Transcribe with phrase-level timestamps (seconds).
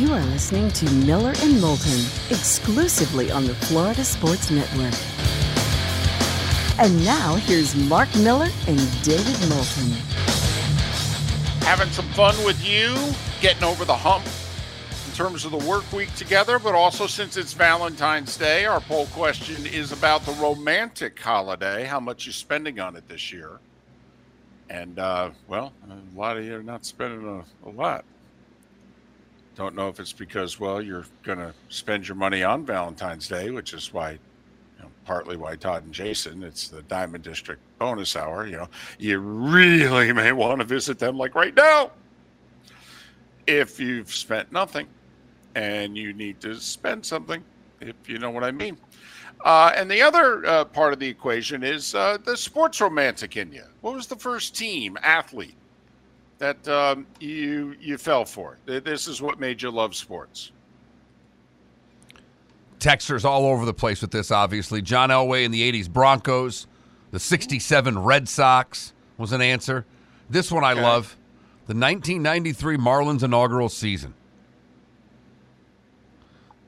[0.00, 2.00] You are listening to Miller and Moulton
[2.30, 4.94] exclusively on the Florida Sports Network.
[6.78, 9.90] And now here's Mark Miller and David Moulton.
[11.66, 12.96] Having some fun with you,
[13.42, 14.24] getting over the hump
[15.06, 19.04] in terms of the work week together, but also since it's Valentine's Day, our poll
[19.08, 21.84] question is about the romantic holiday.
[21.84, 23.58] How much you're spending on it this year?
[24.70, 28.06] And uh, well, a lot of you are not spending a, a lot.
[29.60, 33.50] Don't know if it's because well you're going to spend your money on Valentine's Day,
[33.50, 34.18] which is why you
[34.78, 38.46] know, partly why Todd and Jason, it's the Diamond District bonus hour.
[38.46, 41.90] You know, you really may want to visit them like right now.
[43.46, 44.86] If you've spent nothing
[45.54, 47.44] and you need to spend something,
[47.82, 48.78] if you know what I mean.
[49.44, 53.52] Uh, and the other uh, part of the equation is uh, the sports romantic in
[53.52, 53.64] you.
[53.82, 55.59] What was the first team athlete
[56.40, 58.58] that um, you you fell for?
[58.66, 60.50] This is what made you love sports.
[62.80, 64.80] Texters all over the place with this, obviously.
[64.82, 66.66] John Elway in the 80s Broncos,
[67.10, 69.84] the 67 Red Sox was an answer.
[70.30, 70.82] This one I Okay.
[70.82, 71.16] love
[71.66, 74.14] the 1993 Marlins inaugural season.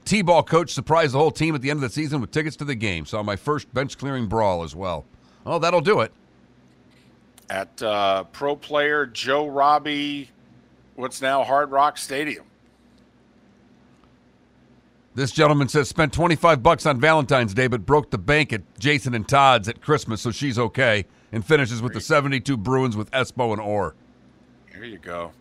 [0.04, 2.56] T ball coach surprised the whole team at the end of the season with tickets
[2.56, 3.06] to the game.
[3.06, 5.06] Saw my first bench clearing brawl as well.
[5.46, 6.12] Oh, that'll do it.
[7.52, 10.30] At uh, pro player Joe Robbie,
[10.94, 12.46] what's now Hard Rock Stadium.
[15.14, 19.14] This gentleman says spent 25 bucks on Valentine's Day, but broke the bank at Jason
[19.14, 21.04] and Todd's at Christmas, so she's okay.
[21.30, 23.94] And finishes with the 72 Bruins with Espo and Orr.
[24.72, 25.32] There you go.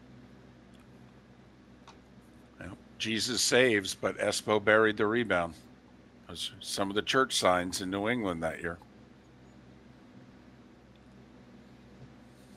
[2.60, 5.54] Well, Jesus saves, but Espo buried the rebound.
[6.28, 8.80] Those some of the church signs in New England that year.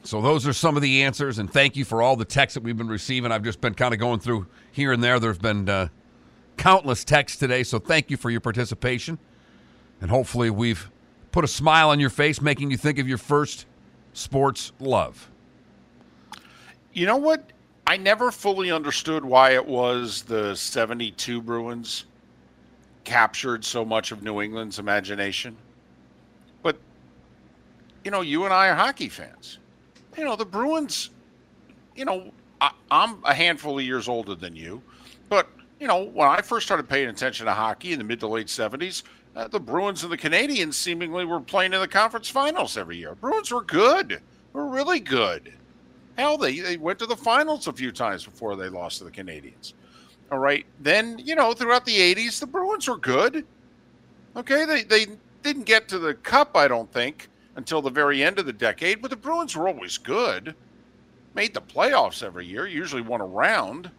[0.05, 2.63] So those are some of the answers, and thank you for all the texts that
[2.63, 3.33] we've been receiving.
[3.33, 5.19] I've just been kind of going through here and there.
[5.19, 5.89] There's been uh,
[6.59, 9.19] countless texts today, so thank you for your participation.
[10.03, 10.91] And hopefully, we've
[11.33, 13.65] put a smile on your face, making you think of your first
[14.13, 15.31] sports love.
[16.93, 17.51] You know what?
[17.87, 22.05] I never fully understood why it was the 72 Bruins
[23.05, 25.57] captured so much of New England's imagination.
[26.63, 26.77] But,
[28.05, 29.59] you know, you and I are hockey fans.
[30.17, 31.11] You know, the Bruins,
[31.97, 34.83] you know, I, I'm a handful of years older than you,
[35.29, 35.49] but,
[35.81, 38.47] you know, when I first started paying attention to hockey in the mid to late
[38.47, 39.03] 70s,
[39.37, 43.15] uh, the Bruins and the Canadiens seemingly were playing in the conference finals every year.
[43.17, 44.21] Bruins were good,
[44.53, 45.53] were really good.
[46.17, 49.11] Hell, they, they went to the finals a few times before they lost to the
[49.11, 49.75] Canadiens.
[50.31, 50.65] All right.
[50.81, 53.45] Then, you know, throughout the 80s, the Bruins were good.
[54.37, 54.65] Okay.
[54.65, 55.07] They, they
[55.43, 59.01] didn't get to the cup, I don't think, until the very end of the decade,
[59.01, 60.55] but the Bruins were always good.
[61.35, 63.91] Made the playoffs every year, usually won a round.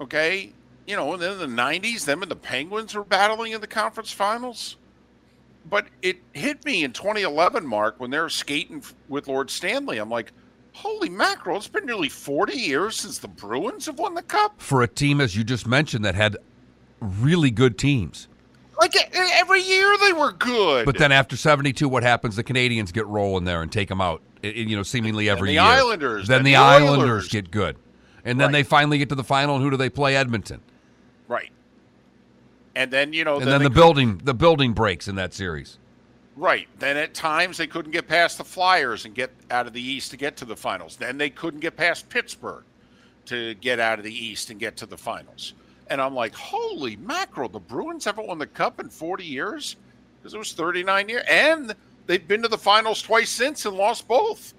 [0.00, 0.52] Okay.
[0.86, 3.66] You know, and then in the 90s, them and the Penguins were battling in the
[3.66, 4.76] conference finals.
[5.68, 9.98] But it hit me in 2011, Mark, when they were skating with Lord Stanley.
[9.98, 10.32] I'm like,
[10.72, 14.60] holy mackerel, it's been nearly 40 years since the Bruins have won the cup.
[14.60, 16.36] For a team, as you just mentioned, that had
[17.00, 18.28] really good teams.
[18.80, 20.86] Like every year they were good.
[20.86, 22.36] But then after 72, what happens?
[22.36, 25.68] The Canadiens get rolling there and take them out, you know, seemingly every year the
[25.68, 25.76] year.
[25.78, 27.76] Islanders, Then then the the Islanders get good.
[28.24, 28.52] And then Right.
[28.52, 30.16] they finally get to the final, and who do they play?
[30.16, 30.60] Edmonton.
[31.28, 31.50] right.
[32.74, 35.34] And then, you know, And then they the could- building the building breaks in that
[35.34, 35.76] series.
[36.36, 36.68] Right.
[36.78, 40.10] Then at times they couldn't get past the Flyers and get out of the East
[40.12, 40.96] to get to the finals.
[40.96, 42.62] Then they couldn't get past Pittsburgh
[43.26, 45.52] to get out of the East and get to the finals.
[45.90, 49.76] And I'm like, holy mackerel, the Bruins haven't won the cup in 40 years?
[50.18, 51.24] Because it was 39 years.
[51.28, 51.74] And
[52.06, 54.54] they've been to the finals twice since and lost both.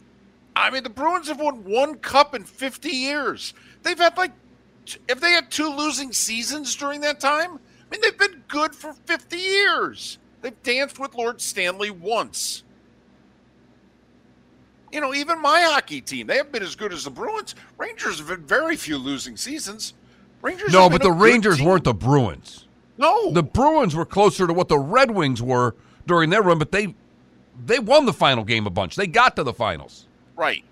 [0.55, 3.53] I mean, the Bruins have won one cup in 50 years.
[3.81, 4.33] They've had like,
[5.07, 8.93] if they had two losing seasons during that time, I mean, they've been good for
[8.93, 10.17] 50 years.
[10.41, 12.63] They've danced with Lord Stanley once.
[14.91, 17.55] You know, even my hockey team, they haven't been as good as the Bruins.
[17.77, 19.93] Rangers have had very few losing seasons.
[20.41, 21.65] Rangers No, but the Rangers team.
[21.65, 22.65] weren't the Bruins.
[22.97, 23.31] No.
[23.31, 25.75] The Bruins were closer to what the Red Wings were
[26.07, 26.95] during their run, but they
[27.65, 28.95] they won the final game a bunch.
[28.95, 30.07] They got to the finals.
[30.35, 30.63] Right.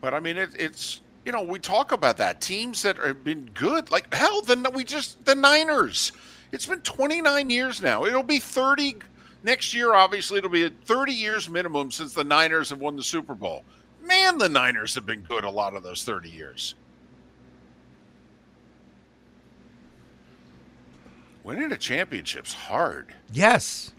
[0.00, 3.50] But I mean, it, it's you know we talk about that teams that have been
[3.54, 3.90] good.
[3.90, 6.12] Like hell, then we just the Niners.
[6.52, 8.04] It's been 29 years now.
[8.04, 8.96] It'll be 30
[9.42, 9.94] next year.
[9.94, 13.64] Obviously, it'll be 30 years minimum since the Niners have won the Super Bowl.
[14.02, 16.74] Man, the Niners have been good a lot of those 30 years.
[21.44, 23.14] Winning a championship's hard.
[23.30, 23.92] Yes.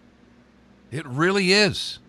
[0.91, 1.99] It really is.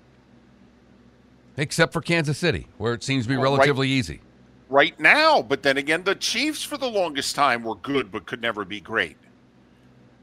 [1.58, 4.20] Except for Kansas City, where it seems to be Well, right- relatively easy.
[4.68, 5.42] right now.
[5.42, 8.80] But then again, the Chiefs for the longest time were good, but could never be
[8.80, 9.16] great.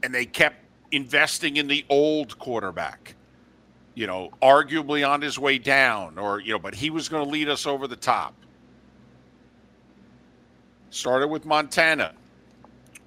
[0.02, 0.56] And they kept
[0.90, 3.14] investing in the old quarterback,
[3.94, 7.30] you know, arguably on his way down, or, you know, but he was going to
[7.30, 8.34] lead us over the top.
[10.90, 12.12] Started with Montana,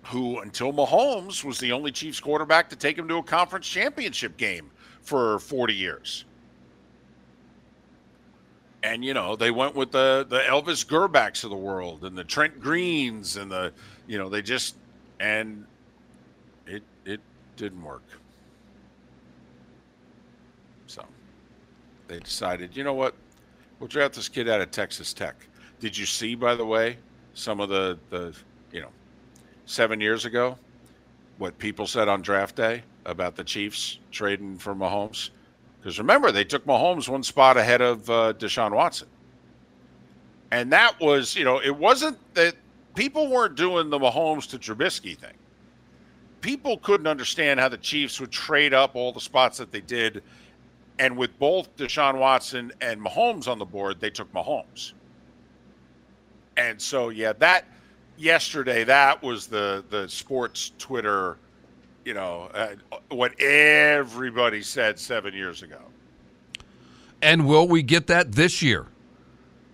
[0.08, 4.38] who until Mahomes was the only Chiefs quarterback to take him to a conference championship
[4.38, 4.72] game
[5.02, 6.24] for 40 years.
[8.84, 12.24] And you know, they went with the the Elvis Grbacks of the world and the
[12.24, 13.74] Trent Greens and the
[14.08, 14.76] you know, they just
[15.20, 15.66] and
[16.66, 17.20] it it
[17.58, 18.04] didn't work.
[20.86, 21.04] So
[22.08, 23.14] they decided, you know what?
[23.80, 25.36] We'll draft this kid out of Texas Tech.
[25.80, 26.98] Did you see, by the way,
[27.34, 28.34] some of the the
[28.72, 28.90] you know,
[29.68, 30.58] seven years ago,
[31.38, 35.30] what people said on draft day about the Chiefs trading for Mahomes?
[35.80, 39.08] Because remember, they took Mahomes one spot ahead of uh, Deshaun Watson.
[40.52, 42.56] And that was, you know, it wasn't that
[42.96, 45.34] people weren't doing the Mahomes to Trubisky thing.
[46.42, 50.24] People couldn't understand how the Chiefs would trade up all the spots that they did.
[51.00, 54.94] And with both Deshaun Watson and Mahomes on the board, they took Mahomes.
[56.56, 57.66] And so, yeah, that
[58.18, 61.38] yesterday, that was the the sports Twitter
[62.08, 62.70] you know, uh,
[63.10, 65.82] what everybody said seven years ago.
[67.22, 68.86] And will we get that this year?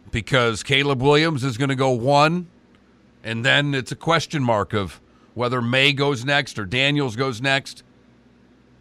[0.09, 2.47] Because Caleb Williams is going to go one,
[3.23, 4.99] and then it's a question mark of
[5.35, 7.83] whether May goes next or Daniels goes next.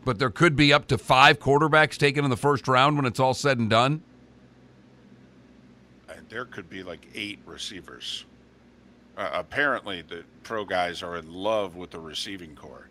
[0.03, 3.21] But there could be up to five quarterbacks taken in the first round when it's
[3.21, 4.03] all said and done.
[6.09, 8.25] And there could be like eight receivers.
[9.17, 12.89] Uh, apparently, the pro guys are in love with the receiving corps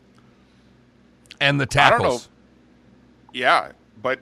[1.41, 2.29] and the tackles.
[3.33, 3.71] Yeah,
[4.01, 4.19] but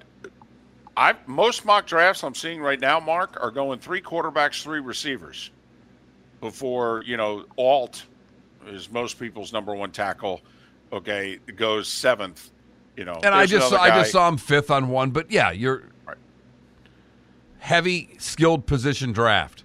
[0.97, 5.51] I most mock drafts I'm seeing right now, Mark, are going three quarterbacks, three receivers.
[6.41, 8.05] Before you know, Alt
[8.67, 10.41] is most people's number one tackle.
[10.91, 12.49] Okay, goes seventh.
[12.95, 15.51] You know, and I just saw, I just saw him fifth on one, but yeah,
[15.51, 16.17] you're right.
[17.59, 19.63] heavy skilled position draft,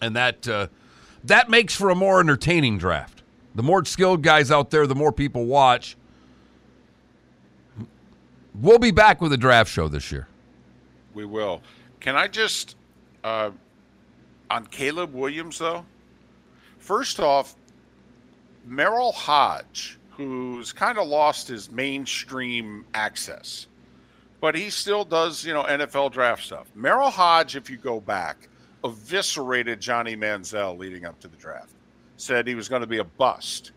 [0.00, 0.68] and that uh,
[1.24, 3.22] that makes for a more entertaining draft.
[3.54, 5.96] The more skilled guys out there, the more people watch.
[8.54, 10.28] We'll be back with a draft show this year.
[11.14, 11.62] We will.
[12.00, 12.76] Can I just,
[13.24, 13.50] uh,
[14.50, 15.84] on Caleb Williams, though?
[16.78, 17.54] First off,
[18.68, 23.66] Merril Hoge, who's kind of lost his mainstream access,
[24.40, 26.66] but he still does, you know, NFL draft stuff.
[26.76, 28.48] Merril Hoge, if you go back,
[28.84, 31.72] eviscerated Johnny Manziel leading up to the draft
[32.16, 33.72] said he was going to be a bust.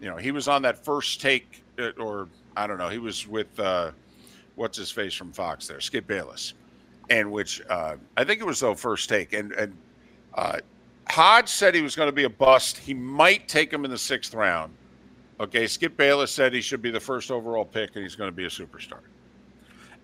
[0.00, 3.26] You know, he was on that first take, uh, or I don't know, he was
[3.26, 3.92] with uh,
[4.54, 6.54] what's his face from Fox there, Skip Bayless,
[7.10, 9.76] and which uh, I think it was the first take, and and
[10.34, 10.58] uh,
[11.10, 12.78] Hoge said he was going to be a bust.
[12.78, 14.72] He might take him in the sixth round.
[15.40, 18.36] Okay, Skip Bayless said he should be the first overall pick, and he's going to
[18.36, 19.00] be a superstar.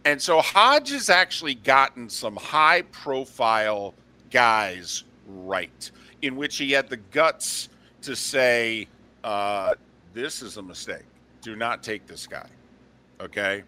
[0.04, 3.94] And so Hodge has actually gotten some high profile
[4.30, 5.90] guys right
[6.22, 7.68] in which he had the guts
[8.02, 8.88] to say,
[9.24, 9.74] uh,
[10.12, 11.04] This is a mistake.
[11.40, 12.48] Do not take this guy.
[13.20, 13.62] Okay.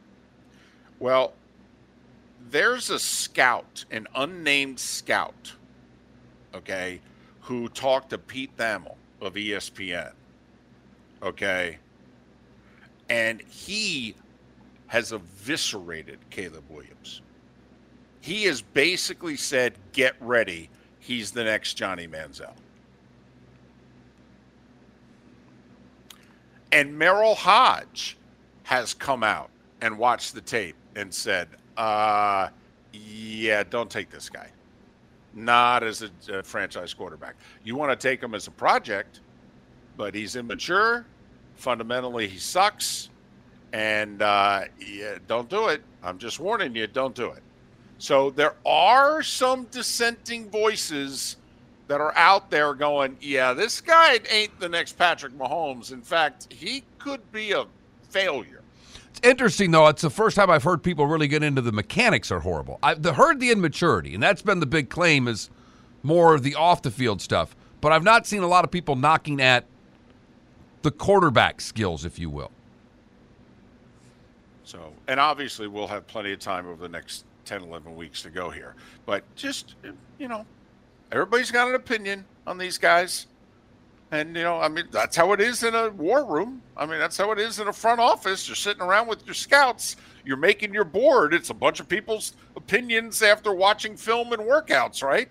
[0.98, 1.34] Well,
[2.50, 5.52] there's a scout, an unnamed scout,
[6.54, 7.00] okay,
[7.40, 10.12] who talked to Pete Thamel of ESPN.
[11.22, 11.78] Okay.
[13.08, 14.14] And he
[14.86, 17.22] has eviscerated Caleb Williams.
[18.22, 20.70] He has basically said, get ready
[21.02, 22.52] he's the next Johnny Manziel.
[26.70, 28.16] And Merril Hoge
[28.62, 29.50] has come out
[29.82, 32.48] and watched the tape and said, uh,
[32.92, 34.48] yeah, don't take this guy.
[35.34, 37.34] Not as a, a franchise quarterback.
[37.64, 39.20] You want to take him as a project,
[39.96, 41.04] but he's immature.
[41.56, 43.10] Fundamentally, he sucks.
[43.72, 45.82] And uh, yeah, don't do it.
[46.02, 47.42] I'm just warning you, don't do it.
[48.02, 51.36] So there are some dissenting voices
[51.86, 55.92] that are out there going, yeah, this guy ain't the next Patrick Mahomes.
[55.92, 57.64] In fact, he could be a
[58.10, 58.60] failure.
[59.10, 59.86] It's interesting, though.
[59.86, 62.80] It's the first time I've heard people really get into the mechanics are horrible.
[62.82, 65.48] I've heard the immaturity, and that's been the big claim is
[66.02, 67.54] more of the off the field stuff.
[67.80, 69.64] But I've not seen a lot of people knocking at
[70.82, 72.50] the quarterback skills, if you will.
[74.64, 78.30] So, and obviously, we'll have plenty of time over the next 10, 11 weeks to
[78.30, 78.74] go here.
[79.06, 79.74] But just,
[80.18, 80.44] you know,
[81.10, 83.26] everybody's got an opinion on these guys.
[84.10, 86.60] And, you know, I mean, that's how it is in a war room.
[86.76, 88.46] I mean, that's how it is in a front office.
[88.46, 91.32] You're sitting around with your scouts, you're making your board.
[91.32, 95.28] It's a bunch of people's opinions after watching film and workouts, right?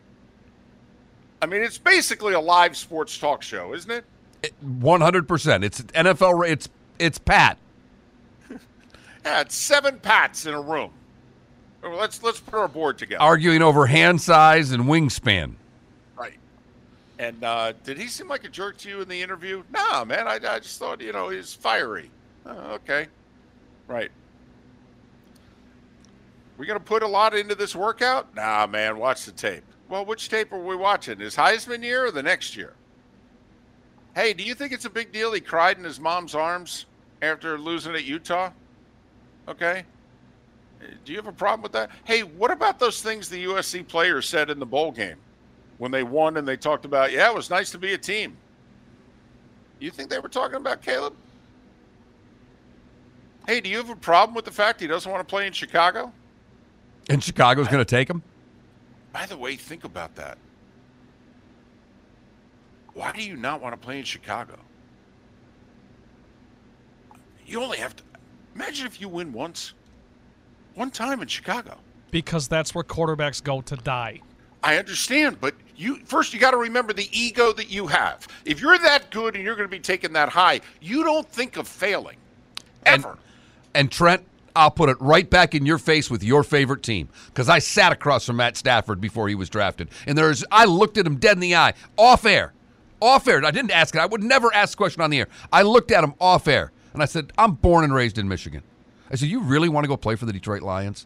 [1.42, 4.06] I mean, it's basically a live sports talk show, isn't it?
[4.62, 5.64] One hundred percent.
[5.64, 6.50] It's NFL.
[6.50, 7.58] It's it's Pat.
[9.24, 10.92] Yeah, it's seven pats in a room.
[11.84, 13.22] Let's let's put our board together.
[13.22, 15.54] arguing over hand size and wingspan.
[16.16, 16.38] Right.
[17.18, 19.64] And uh, did he seem like a jerk to you in the interview?
[19.72, 20.28] Nah, man.
[20.28, 22.12] I, I just thought, you know, he's fiery.
[22.46, 23.08] Oh, okay.
[23.88, 24.12] Right.
[26.58, 28.36] We going to put a lot into this workout?
[28.36, 29.00] Nah, man.
[29.00, 29.64] Watch the tape.
[29.90, 31.20] Well, which tape are we watching?
[31.20, 32.74] His Heisman year or the next year?
[34.16, 36.86] Hey, do you think it's a big deal he cried in his mom's arms
[37.22, 38.52] after losing at Utah?
[39.48, 39.86] Okay.
[41.06, 41.92] Do you have a problem with that?
[42.04, 45.18] Hey, what about those things the USC players said in the bowl game?
[45.82, 48.38] when they won and they talked about, yeah, it was nice to be a team.
[49.80, 51.16] You think they were talking about Caleb?
[53.48, 55.54] Hey, do you have a problem with the fact he doesn't want to play in
[55.54, 56.14] Chicago?
[57.10, 58.22] And Chicago's going to take him.
[59.12, 60.38] By the way, think about that.
[62.94, 64.60] Why do you not want to play in Chicago?
[67.48, 68.04] You only have to
[68.54, 69.74] imagine if you win once,
[70.76, 71.78] one time in Chicago.
[72.12, 74.20] because that's where quarterbacks go to die.
[74.64, 78.28] I understand, but you first you got to remember the ego that you have.
[78.46, 81.58] If you're that good and you're going to be taking that high, you don't think
[81.58, 82.18] of failing
[82.86, 83.18] And- ever.
[83.74, 84.24] And Trent,
[84.56, 87.94] I'll put it right back in your face with your favorite team because I sat
[87.94, 91.38] across from Matt Stafford before he was drafted, and there's I looked at him dead
[91.38, 92.52] in the eye, off air,
[93.00, 93.44] off air.
[93.46, 94.00] I didn't ask it.
[94.00, 95.28] I would never ask a question on the air.
[95.54, 98.62] I looked at him off air, and I said, "I'm born and raised in Michigan."
[99.12, 101.06] I said, "You really want to go play for the Detroit Lions?"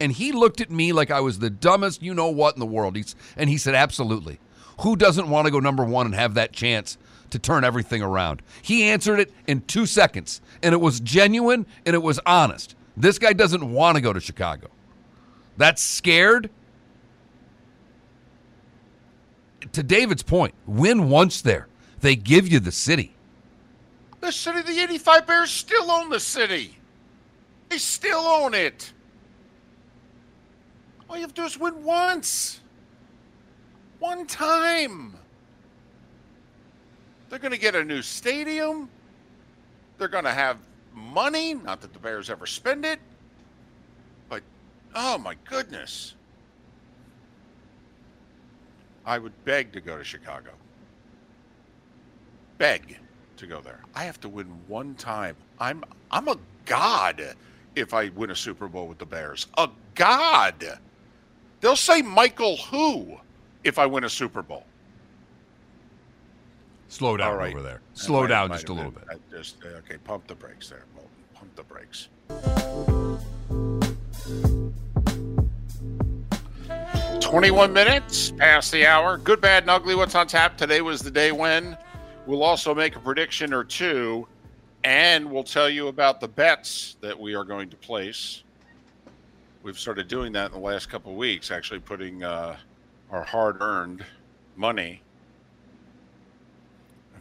[0.00, 2.66] And he looked at me like I was the dumbest you know what in the
[2.66, 2.96] world.
[2.96, 4.40] He's, and he said, Absolutely.
[4.80, 6.98] Who doesn't want to go number one and have that chance
[7.30, 8.42] to turn everything around?
[8.62, 12.74] He answered it in two seconds, and it was genuine and it was honest.
[12.96, 14.68] This guy doesn't want to go to Chicago.
[15.56, 16.50] That's scared.
[19.72, 21.68] To David's point, win once there.
[22.00, 23.14] They give you the city.
[24.20, 26.76] The city, the 85 Bears still own the city.
[27.72, 28.92] They still own it.
[31.08, 32.60] All you have to do is win once.
[33.98, 35.16] One time.
[37.30, 38.90] They're going to get a new stadium.
[39.96, 40.58] They're going to have
[40.92, 41.54] money.
[41.54, 43.00] Not that the Bears ever spend it.
[44.28, 44.42] But,
[44.94, 46.14] oh my goodness.
[49.06, 50.50] I would beg to go to Chicago.
[52.58, 52.98] Beg
[53.38, 53.80] to go there.
[53.94, 55.36] I have to win one time.
[55.58, 56.36] I'm I'm a
[56.66, 57.34] god
[57.76, 59.46] if I win a Super Bowl with the Bears.
[59.58, 60.78] A god.
[61.60, 63.16] They'll say Michael who
[63.64, 64.64] if I win a Super Bowl.
[66.88, 67.54] Slow down right.
[67.54, 67.80] over there.
[67.94, 69.04] Slow might- down might just a little bit.
[69.10, 69.96] I just uh, okay.
[69.98, 71.10] Pump the brakes there, Moulton.
[71.34, 72.08] Pump the brakes.
[77.20, 79.16] Twenty-one minutes past the hour.
[79.16, 79.94] Good, bad, and ugly.
[79.94, 81.78] What's on tap today was the day when.
[82.26, 84.28] We'll also make a prediction or two,
[84.84, 88.42] and we'll tell you about the bets that we are going to place.
[89.62, 92.56] We've started doing that in the last couple weeks, actually putting uh,
[93.10, 94.04] our hard-earned
[94.56, 95.02] money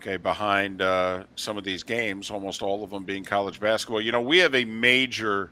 [0.01, 4.01] okay, behind uh, some of these games, almost all of them being college basketball.
[4.01, 5.51] You know, we have a major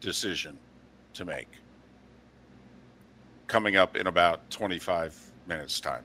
[0.00, 0.58] decision
[1.14, 1.48] to make
[3.46, 6.02] coming up in about 25 minutes' time.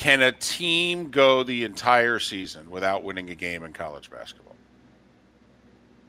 [0.00, 4.56] Can a team go the entire season without winning a game in college basketball?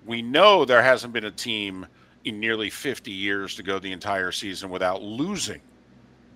[0.06, 1.86] We know there hasn't been a team
[2.24, 5.60] in nearly 50 years to go the entire season without losing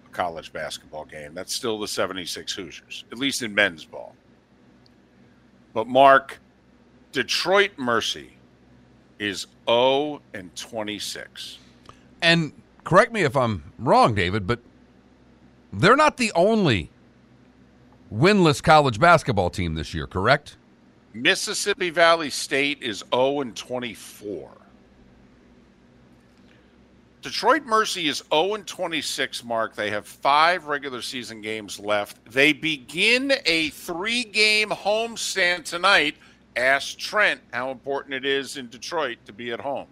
[0.05, 1.33] a college basketball game.
[1.33, 4.17] That's still the 76 Hoosiers, at least in men's ball.
[5.73, 6.41] But Mark,
[7.13, 8.33] Detroit Mercy
[9.17, 11.59] is 0 and 26.
[12.21, 12.51] And
[12.83, 14.59] correct me if I'm wrong, David, but
[15.71, 16.89] they're not the only
[18.11, 20.57] winless college basketball team this year, correct?
[21.13, 24.49] Mississippi Valley State is 0 and 24.
[27.21, 29.75] Detroit Mercy is 0 and 26, Mark.
[29.75, 32.23] They have five regular season games left.
[32.31, 36.15] They begin a three game homestand tonight.
[36.55, 39.87] Ask Trent how important it is in Detroit to be at home.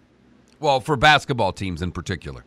[0.60, 2.44] Well, for basketball teams in particular.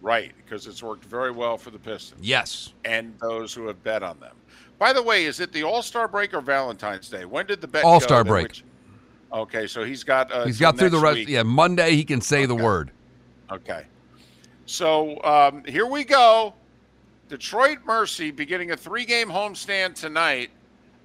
[0.00, 2.72] Right, because it's worked very well for the Pistons Yes.
[2.84, 4.36] and those who have bet on them.
[4.78, 7.24] By the way, is it the All Star break or Valentine's Day?
[7.24, 7.84] When did the bet?
[7.84, 8.48] All-Star break.
[8.48, 8.64] which-
[9.32, 10.30] okay, so he's got.
[10.30, 11.16] Uh, He's got through the rest.
[11.16, 11.28] week.
[11.28, 12.90] Yeah, Monday he can say the word.
[13.50, 13.84] Okay.
[14.66, 16.54] So um, here we go.
[17.28, 20.50] Detroit Mercy beginning a three game homestand tonight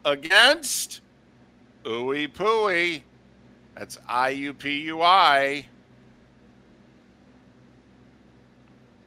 [0.05, 1.01] against
[1.83, 3.01] Ooey Pooey.
[3.75, 5.65] That's I U P U I.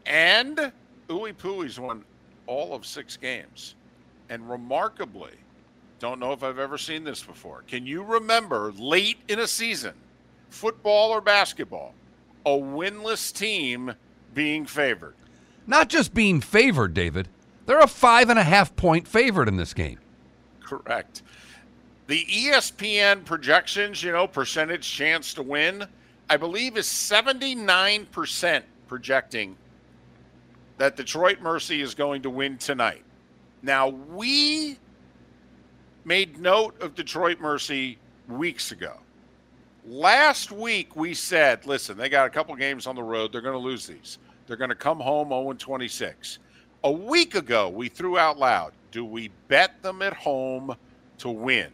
[0.04, 0.72] And
[1.08, 2.04] Ooey Pooey's won
[2.46, 3.75] all of six games.
[4.28, 5.32] And remarkably,
[5.98, 7.62] don't know if I've ever seen this before.
[7.66, 9.94] Can you remember late in a season,
[10.50, 11.94] football or basketball,
[12.44, 13.94] a winless team
[14.34, 15.14] being favored?
[15.66, 17.28] Not just being favored, David.
[17.66, 19.98] They're a five and a half point favorite in this game.
[20.60, 21.22] Correct.
[22.06, 25.86] The ESPN projections, you know, percentage chance to win,
[26.30, 29.56] I believe is 79% projecting
[30.78, 33.02] that Detroit Mercy is going to win tonight.
[33.62, 34.78] Now, we
[36.04, 37.98] made note of Detroit Mercy
[38.28, 38.94] weeks ago.
[39.86, 43.32] Last week, we said, listen, they got a couple games on the road.
[43.32, 44.18] They're going to lose these.
[44.46, 46.38] They're going to come home 0 26.
[46.84, 50.76] A week ago, we threw out loud, do we bet them at home
[51.18, 51.68] to win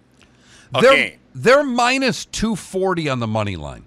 [0.75, 1.19] a they're, game?
[1.35, 3.85] They're minus 240 on the money line.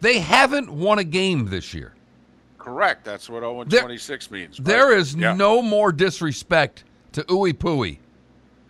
[0.00, 1.94] They haven't won a game this year.
[2.62, 3.04] Correct.
[3.04, 4.58] That's what 0 There- 26 means.
[4.60, 4.66] right?
[4.66, 5.34] There is Yeah.
[5.34, 7.98] no more disrespect to Ooey Pooey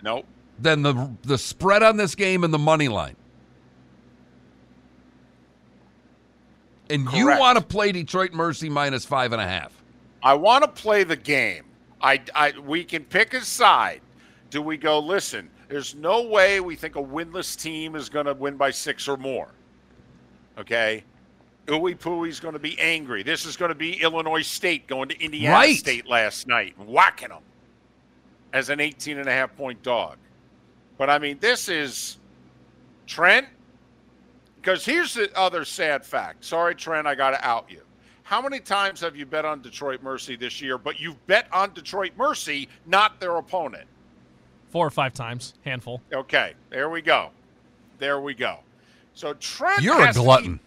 [0.02, 0.24] Nope.
[0.58, 3.16] than the the spread on this game and the money line.
[6.90, 9.72] And you want to play Detroit Mercy minus five and a half.
[10.22, 11.64] I want to play the game.
[12.00, 14.00] I, I, we can pick a side.
[14.50, 14.98] Do we go?
[14.98, 19.08] Listen, there's no way we think a winless team is going to win by six
[19.08, 19.48] or more.
[20.58, 21.04] Okay,
[21.66, 23.22] Ooey Pooey's going to be angry.
[23.22, 25.76] This is going to be Illinois State going to Indiana Right.
[25.76, 27.42] State last night, whacking them
[28.52, 30.16] as an 18 and a half point dog.
[30.98, 32.18] But I mean, this is
[33.06, 33.46] Trent.
[34.60, 36.44] Because here's the other sad fact.
[36.44, 37.82] Sorry, Trent, I got to out you.
[38.22, 41.74] How many times have you bet on Detroit Mercy this year, but you've bet on
[41.74, 43.88] Detroit Mercy, not their opponent?
[44.70, 46.00] Four or five times, handful.
[46.12, 47.30] Okay, there we go.
[47.98, 48.60] There we go.
[49.14, 50.60] So Trent You're a has to glutton.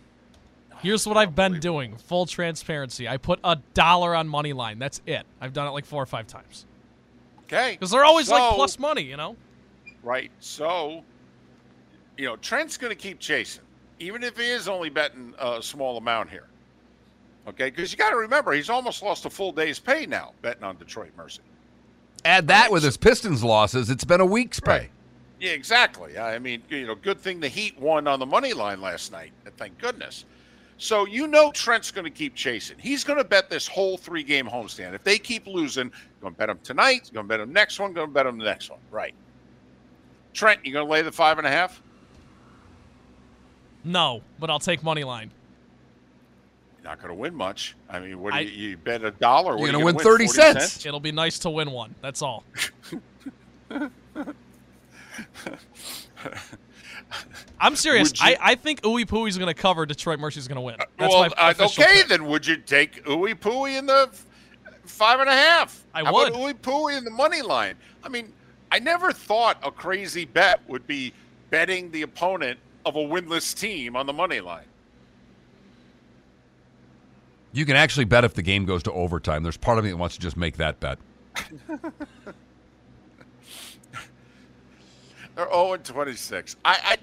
[0.86, 1.98] Here's what I've been doing.
[1.98, 3.08] Full transparency.
[3.08, 4.78] I put a dollar on money line.
[4.78, 5.24] That's it.
[5.42, 6.68] I've done it like four or five times.
[7.46, 7.72] okay.
[7.72, 9.36] Because they're always like plus money, you know?
[10.04, 10.30] Right.
[10.40, 11.04] So,
[12.18, 13.64] you know, Trent's going to keep chasing,
[14.00, 16.46] even if he is only betting a small amount here.
[17.48, 20.64] Okay, because you got to remember he's almost lost a full day's pay now betting
[20.64, 21.42] on Detroit Mercy.
[22.24, 24.72] Add that with his Pistons losses, it's been a week's pay.
[24.72, 24.90] Right.
[25.40, 26.18] Yeah, exactly.
[26.18, 29.32] I mean, you know, good thing the Heat won on the money line last night.
[29.58, 30.26] Thank goodness.
[30.78, 32.78] So you know Trent's going to keep chasing.
[32.78, 34.94] He's going to bet this whole three-game homestand.
[34.94, 35.90] If they keep losing,
[36.22, 37.10] going to bet them tonight.
[37.14, 37.94] Going to bet them next one.
[37.94, 38.80] Going to bet them the next one.
[38.92, 39.14] Right.
[40.34, 41.82] Trent, you going to lay the five and a half?
[43.86, 45.32] No, but I'll take money line.
[46.82, 47.76] You're not going to win much.
[47.90, 49.54] I mean, what do I- you, you bet a dollar?
[49.54, 50.86] What You're are gonna you win win 30 40 cents.
[50.86, 51.96] It'll be nice to win one.
[52.02, 52.44] That's all.
[57.60, 58.10] I'm serious.
[58.10, 59.86] Would you- I, I think Ooey Pooey's going to cover.
[59.86, 60.76] Detroit Mercy's going to win.
[60.98, 62.08] That's well, my uh, okay, pick.
[62.08, 64.26] then would you take Ooey Pooey in the f-
[64.84, 65.84] five and a half?
[65.94, 66.30] I How would.
[66.30, 67.76] About Ooey Pooey in the money line.
[68.04, 68.32] I mean,
[68.72, 71.14] I never thought a crazy bet would be
[71.50, 74.66] betting the opponent of a winless team on the money line.
[77.54, 79.42] You can actually bet if the game goes to overtime.
[79.44, 80.98] There's part of me that wants to just make that bet.
[85.36, 86.56] They're 0 and 26.
[86.64, 86.98] I, I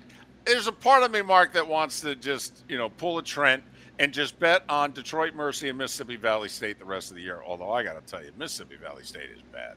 [0.44, 3.62] there's a part of me, Mark, that wants to just you know pull a Trent
[3.98, 7.42] and just bet on Detroit Mercy and Mississippi Valley State the rest of the year.
[7.46, 9.74] Although I got to tell you, Mississippi Valley State is bad.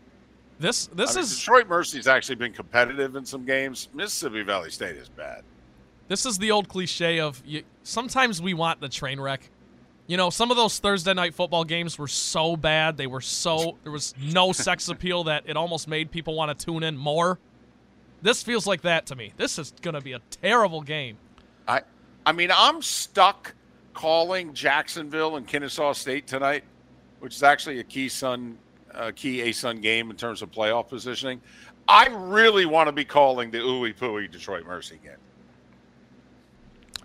[0.59, 3.89] This this I mean, is Detroit Mercy's actually been competitive in some games.
[3.93, 5.43] Mississippi Valley State is bad.
[6.07, 9.49] this is the old cliche of you, sometimes we want the train wreck.
[10.07, 12.95] You know, some of those Thursday night football games were so bad.
[12.95, 16.65] They were so there was no sex appeal that it almost made people want to
[16.65, 17.39] tune in more.
[18.21, 19.33] This feels like that to me.
[19.37, 21.17] This is going to be a terrible game.
[21.67, 21.81] I
[22.25, 23.53] I mean, I'm stuck
[23.93, 26.63] calling Jacksonville and Kennesaw State tonight,
[27.19, 28.57] which is actually a key Sun,
[28.93, 31.39] uh, key ASUN game in terms of playoff positioning.
[31.87, 35.13] I really want to be calling the Ooey Pooey Detroit Mercy game.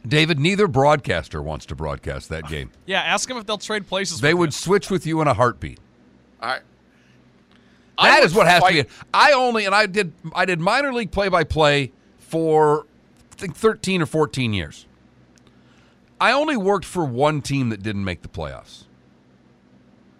[0.08, 2.70] David, neither broadcaster wants to broadcast that game.
[2.86, 4.20] Yeah, ask them if they'll trade places.
[4.20, 4.52] They with would you.
[4.52, 5.78] switch with you in a heartbeat.
[6.40, 6.60] I.
[8.02, 8.90] That is what has fight- to be.
[9.14, 12.86] I only and I did I did minor league play by play for
[13.32, 14.86] I think 13 or 14 years.
[16.20, 18.84] I only worked for one team that didn't make the playoffs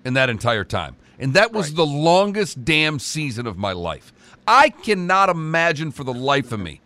[0.04, 0.96] in that entire time.
[1.18, 1.76] And that was Right.
[1.76, 4.12] the longest damn season of my life.
[4.48, 6.80] I cannot imagine for the life of me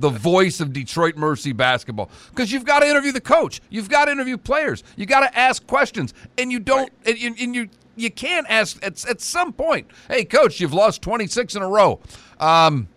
[0.00, 4.06] the voice of Detroit Mercy basketball because you've got to interview the coach, you've got
[4.06, 7.68] to interview players, you got to ask questions, and you don't, and, and- and you
[8.00, 9.90] you can't ask at, at some point.
[10.08, 12.00] Hey, coach, you've lost twenty six in a row.
[12.38, 12.88] Um,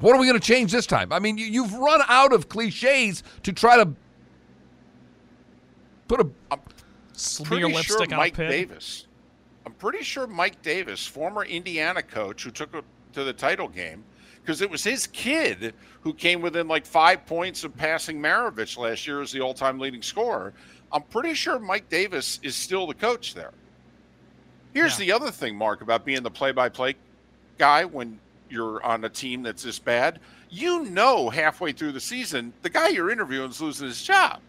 [0.00, 1.12] what are we going to change this time?
[1.12, 3.92] I mean, you, you've run out of cliches to try to
[6.08, 6.58] put a
[7.12, 8.48] smear pretty lipstick sure on Mike a.
[8.48, 9.06] Davis.
[9.66, 14.04] I'm pretty sure Mike Davis, former Indiana coach who took it to the title game,
[14.42, 15.72] because it was his kid
[16.02, 20.02] who came within like five points of passing Maravich last year as the all-time leading
[20.02, 20.52] scorer.
[20.92, 23.52] I'm pretty sure Mike Davis is still the coach there.
[24.74, 25.06] Here's Yeah.
[25.06, 26.96] the other thing, Mark, about being the play-by-play
[27.56, 28.18] guy when
[28.50, 30.20] you're on a team that's this bad.
[30.50, 34.40] You know, halfway through the season, the guy you're interviewing is losing his job.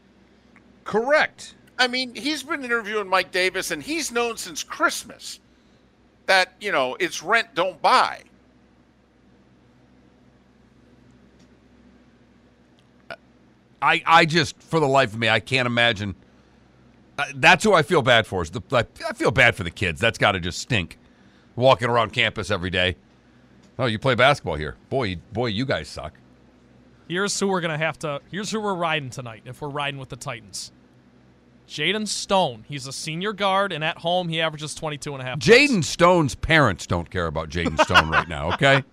[0.83, 1.55] Correct.
[1.77, 5.39] I mean, he's been interviewing Mike Davis, and he's known since Christmas
[6.25, 8.23] that you know it's rent don't buy.
[13.81, 16.15] I, I just, for the life of me, I can't imagine.
[17.35, 18.41] That's who I feel bad for.
[18.41, 20.01] Is the, I, I feel bad for the kids.
[20.01, 20.97] That's got to just stink.
[21.55, 22.97] Walking around campus every day.
[23.79, 25.17] Oh, you play basketball here, boy.
[25.31, 26.13] Boy, you guys suck.
[27.07, 28.21] Here's who we're gonna have to.
[28.31, 29.43] Here's who we're riding tonight.
[29.45, 30.71] If we're riding with the Titans,
[31.67, 32.65] Jaden Stone.
[32.67, 35.39] He's a senior guard, and at home he averages 22 and a half.
[35.39, 38.53] Jaden Stone's parents don't care about Jaden Stone right now.
[38.53, 38.83] Okay.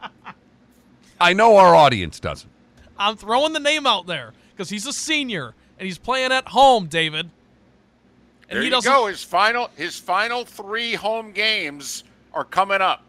[1.21, 2.51] I know our audience doesn't.
[2.99, 6.87] I'm throwing the name out there because he's a senior and he's playing at home,
[6.87, 7.31] David.
[8.53, 9.07] And There he you go.
[9.07, 13.03] His final his final three home games are coming up.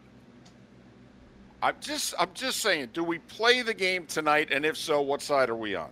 [1.62, 4.48] I'm just I'm just saying, do we play the game tonight?
[4.50, 5.90] And if so, what side are we on?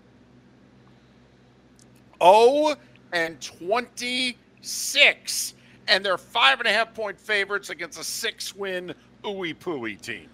[2.18, 2.74] Oh
[3.12, 5.52] and twenty six.
[5.86, 10.30] And they're five and a half point favorites against a six win ooey pooey team.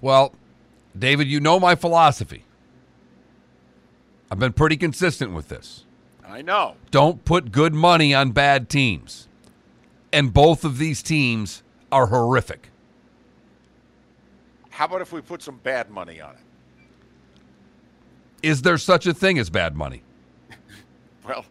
[0.00, 0.32] Well,
[0.98, 2.46] David, you know my philosophy.
[4.30, 5.84] I've been pretty consistent with this.
[6.26, 6.76] I know.
[6.90, 9.28] Don't put good money on bad teams.
[10.12, 12.70] And both of these teams are horrific.
[14.70, 16.40] How about if we put some bad money on it?
[18.42, 20.02] Is there such a thing as bad money?
[21.26, 21.46] Well,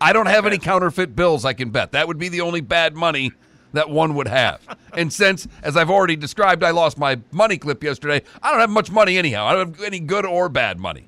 [0.00, 1.92] I don't have any counterfeit bills I can bet.
[1.92, 3.30] That would be the only bad money
[3.72, 4.60] that one would have.
[4.94, 8.70] and since, as I've already described, I lost my money clip yesterday, I don't have
[8.70, 9.46] much money anyhow.
[9.46, 11.06] I don't have any good or bad money.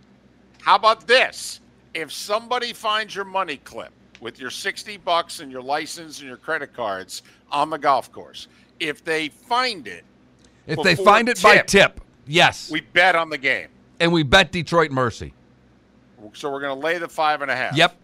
[0.62, 1.61] How about this?
[1.94, 6.37] If somebody finds your money clip with your 60 bucks and your license and your
[6.37, 8.48] credit cards on the golf course,
[8.80, 10.04] if they find it,
[10.66, 11.66] If they find it by tip.
[11.66, 12.70] tip, yes.
[12.70, 13.68] we bet on the game.
[14.00, 15.33] and we bet Detroit Mercy.
[16.33, 17.76] So we're going to lay the five and a half.
[17.76, 17.96] Yep,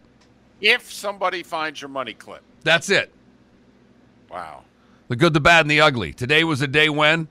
[0.61, 2.42] If somebody finds your money clip.
[2.62, 3.12] that's it.
[4.31, 4.62] Wow.
[5.09, 6.12] The good, the bad, and the ugly.
[6.12, 7.26] Today was a day when,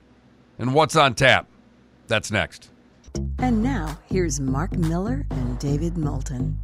[0.57, 1.47] and what's on tap?
[2.07, 2.69] That's next.
[3.41, 6.59] And now, here's Mark Miller and David Moulton.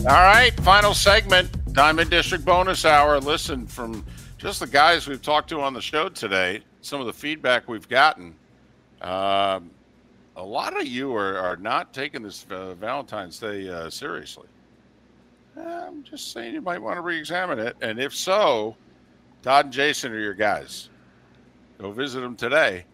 [0.00, 3.20] All right, final segment, Diamond District bonus hour.
[3.20, 4.04] Listen, from
[4.38, 7.88] just the guys we've talked to on the show today, some of the feedback we've
[7.88, 8.34] gotten,
[9.02, 9.70] um,
[10.36, 14.48] a lot of you are, are not taking this uh, Valentine's Day uh, seriously.
[15.56, 18.76] I'm just saying you might want to re-examine it, and if so,
[19.42, 20.89] Todd and Jason are your guys.
[21.80, 22.84] Go visit them today.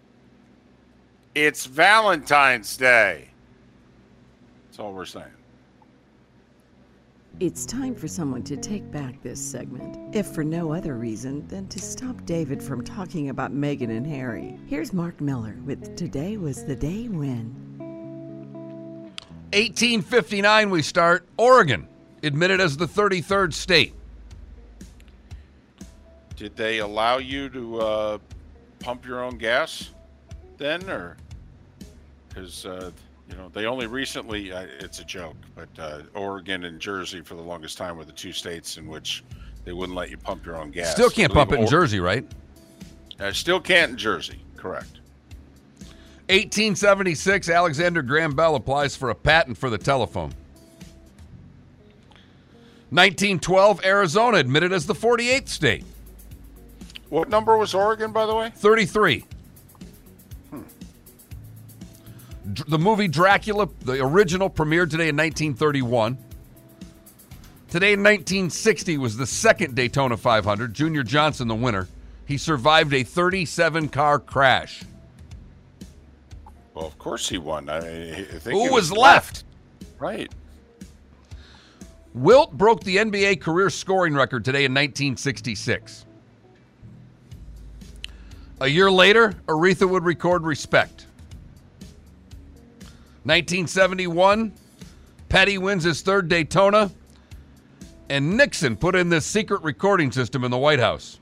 [1.34, 3.30] It's Valentine's Day.
[4.66, 5.26] That's all we're saying.
[7.40, 11.66] It's time for someone to take back this segment, if for no other reason than
[11.66, 14.56] to stop David from talking about Meghan and Harry.
[14.66, 17.54] Here's Mark Miller with Today Was the Day When.
[19.52, 21.26] 1859, we start.
[21.36, 21.88] Oregon,
[22.22, 23.94] admitted as the 33rd state.
[26.36, 28.18] Did they allow you to uh,
[28.86, 29.90] pump your own gas
[30.58, 31.16] then, or
[32.28, 32.92] because uh,
[33.28, 34.52] you know they only recently?
[34.52, 38.12] Uh, it's a joke, but uh, Oregon and Jersey for the longest time were the
[38.12, 39.24] two states in which
[39.64, 40.92] they wouldn't let you pump your own gas.
[40.92, 42.24] Still can't pump it in Or- Jersey, right?
[43.18, 44.38] Uh, still can't in Jersey.
[44.56, 45.00] Correct.
[46.28, 50.32] 1876, Alexander Graham Bell applies for a patent for the telephone.
[52.90, 55.84] 1912, Arizona admitted as the 48th state.
[57.08, 58.50] What number was Oregon, by the way?
[58.56, 59.24] 33.
[60.50, 60.60] Hmm.
[62.52, 66.18] Dr- The movie Dracula, the original, premiered today in 1931.
[67.68, 70.72] Today in 1960 was the second Daytona 500.
[70.74, 71.88] Junior Johnson, the winner.
[72.24, 74.82] He survived a 37 car crash.
[76.74, 77.68] Well, of course he won.
[77.68, 79.44] I, I think Who he was left?
[79.98, 80.32] Right.
[82.14, 86.05] Wilt broke the NBA career scoring record today in 1966.
[88.60, 91.06] A year later, Aretha would record Respect.
[93.24, 94.52] 1971,
[95.28, 96.90] Petty wins his third Daytona,
[98.08, 101.18] and Nixon put in this secret recording system in the White House.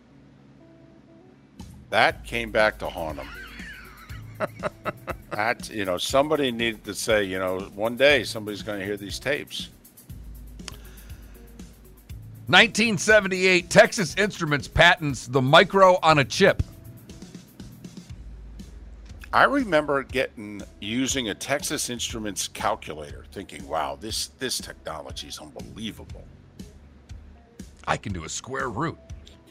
[1.90, 3.28] That came back to haunt him.
[5.30, 8.96] that you know, somebody needed to say, you know, one day somebody's going to hear
[8.96, 9.70] these tapes.
[12.46, 16.62] 1978, Texas Instruments patents the micro on a chip.
[19.34, 26.24] I remember getting using a Texas Instruments calculator, thinking, "Wow, this this technology is unbelievable."
[27.84, 28.96] I can do a square root.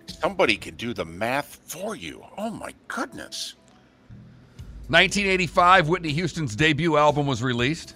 [0.06, 2.24] Somebody can do the math for you.
[2.38, 3.56] Oh my goodness!
[4.88, 7.96] 1985, Whitney Houston's debut album was released.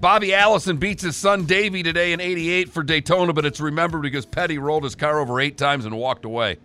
[0.00, 4.24] Bobby Allison beats his son Davey today in 88 for Daytona, but it's remembered because
[4.24, 6.58] Petty rolled his car over eight times and walked away.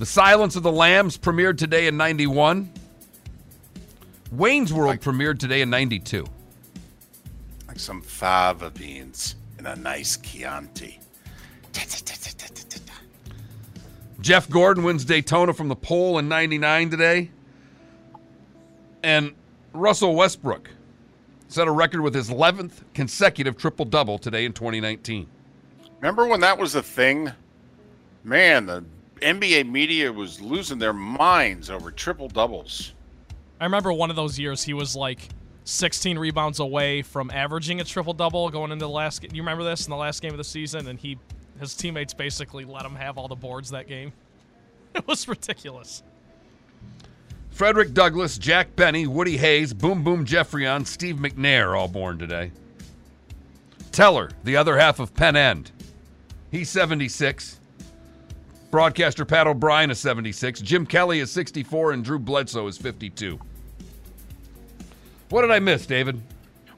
[0.00, 2.72] The Silence of the Lambs premiered today in 91.
[4.32, 6.24] Wayne's World Like- premiered today in 92.
[7.68, 10.98] Like some fava beans in a nice Chianti.
[14.22, 17.30] Jeff Gordon wins Daytona from the pole in 99 today.
[19.02, 19.34] And
[19.74, 20.70] Russell Westbrook
[21.48, 25.26] set a record with his 11th consecutive triple double today in 2019.
[26.00, 27.30] Remember when that was a thing?
[28.24, 28.82] Man, the
[29.20, 32.92] NBA media was losing their minds over triple doubles.
[33.60, 35.28] I remember one of those years he was like
[35.64, 39.22] 16 rebounds away from averaging a triple double going into the last.
[39.22, 41.18] You remember this in the last game of the season, and he
[41.60, 44.12] his teammates basically let him have all the boards that game.
[44.92, 46.02] It was ridiculous.
[47.50, 52.50] Frederick Douglass, Jack Benny, Woody Hayes, Boom Boom Geoffrion, Steve McNair all born today.
[53.92, 55.70] Teller, the other half of Penn End.
[56.50, 57.59] He's 76.
[58.70, 60.60] Broadcaster Pat O'Brien is 76.
[60.60, 63.38] Jim Kelly is 64, and Drew Bledsoe is 52.
[65.30, 66.20] What did I miss, David?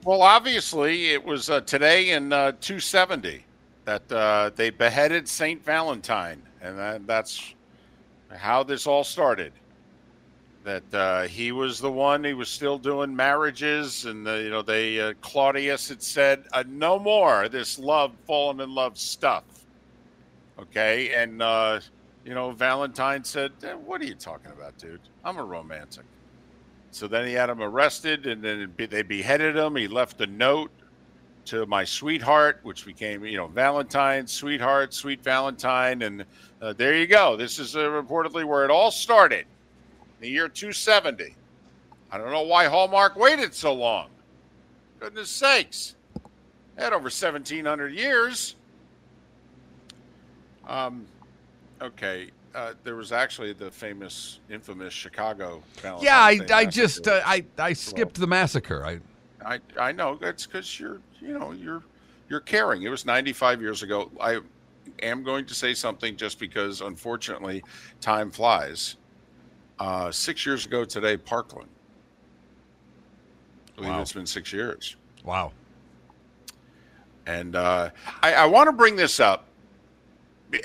[0.05, 3.45] Well, obviously, it was uh, today in uh, 270
[3.85, 7.55] that uh, they beheaded Saint Valentine, and that, that's
[8.31, 9.53] how this all started.
[10.65, 15.01] That uh, he was the one; he was still doing marriages, and you know, they
[15.01, 19.43] uh, Claudius had said, uh, "No more this love, fallen in love stuff."
[20.63, 21.81] Okay, and uh,
[22.25, 25.01] you know, Valentine said, "Eh, "What are you talking about, dude?
[25.25, 26.05] I'm a romantic."
[26.93, 29.75] So then he had him arrested, and then they beheaded him.
[29.77, 30.71] He left a note
[31.47, 36.25] to my sweetheart, which became, you know, Valentine, sweetheart, sweet Valentine, and
[36.61, 37.35] uh, there you go.
[37.37, 39.47] This is uh, reportedly where it all started,
[40.21, 41.35] the year 270.
[42.13, 44.09] I don't know why Hallmark waited so long.
[45.01, 45.97] Goodness sakes,
[46.77, 48.55] had over 1,700 years.
[50.67, 51.07] Um,
[51.81, 52.31] okay.
[52.55, 57.23] Uh, there was actually the famous, infamous Chicago Valentine's Yeah, I, Day I just uh,
[57.25, 58.85] I I skipped the massacre.
[58.85, 59.01] I
[59.45, 61.83] I I know that's because you're you know you're
[62.29, 62.83] you're caring.
[62.83, 64.11] It was 95 years ago.
[64.21, 64.41] I
[65.03, 67.65] am going to say something just because unfortunately
[68.01, 68.97] time flies.
[69.79, 71.69] Uh, six years ago today, Parkland.
[73.73, 74.03] I believe Wow.
[74.03, 74.97] it's been six years.
[75.25, 75.53] wow.
[77.27, 77.91] And uh,
[78.23, 79.47] I, I want to bring this up.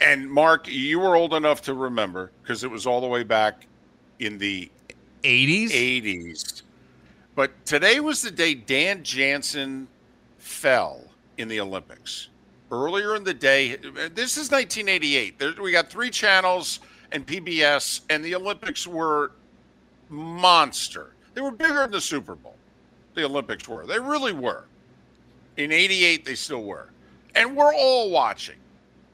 [0.01, 3.65] And Mark, you were old enough to remember because it was all the way back
[4.19, 4.69] in the
[5.23, 5.71] 80s?
[5.71, 6.61] 80s.
[7.35, 9.87] But today was the day Dan Jansen
[10.39, 11.03] fell
[11.37, 12.29] in the Olympics.
[12.71, 15.39] Earlier in the day, this is 1988.
[15.39, 16.79] There, we got three channels
[17.11, 19.31] and PBS, and the Olympics were
[20.09, 21.11] monster.
[21.33, 22.55] They were bigger than the Super Bowl.
[23.13, 23.85] The Olympics were.
[23.85, 24.65] They really were.
[25.55, 26.89] In 88, they still were.
[27.35, 28.57] And we're all watching.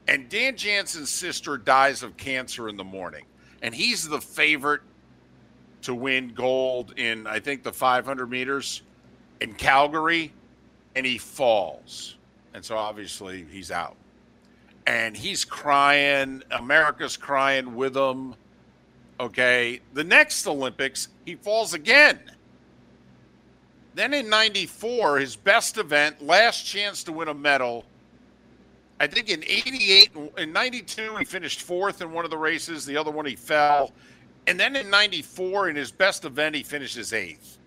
[0.06, 3.24] And Dan Jansen's sister dies of cancer in the morning.
[3.62, 4.82] And he's the favorite
[5.82, 8.82] to win gold in I think the 500 meters
[9.40, 10.32] in Calgary,
[10.94, 12.16] and he falls,
[12.54, 13.96] and so obviously he's out,
[14.86, 16.42] and he's crying.
[16.50, 18.34] America's crying with him.
[19.20, 22.18] Okay, the next Olympics he falls again.
[23.94, 27.84] Then in '94, his best event, last chance to win a medal.
[29.04, 32.86] I think in '88 and 92 he finished fourth in one of the races.
[32.86, 33.92] The other one he fell.
[34.46, 37.58] And then in 94, in his best event, he finishes eighth.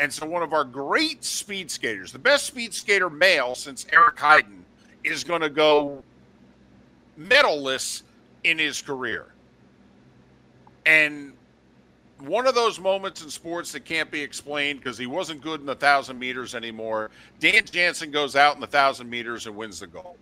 [0.00, 4.16] And so, one of our great speed skaters, the best speed skater male since Eric
[4.16, 4.62] Heiden,
[5.04, 6.02] is going to go
[7.16, 8.02] medalless
[8.42, 9.26] in his career.
[10.84, 11.32] And
[12.18, 15.66] one of those moments in sports that can't be explained because he wasn't good in
[15.66, 17.12] the 1,000 meters anymore.
[17.38, 20.16] Dan Jansen goes out in the 1,000 meters and wins the gold.